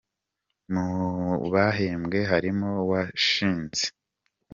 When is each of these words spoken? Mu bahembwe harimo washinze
Mu 0.73 0.87
bahembwe 1.53 2.19
harimo 2.31 2.71
washinze 2.89 3.85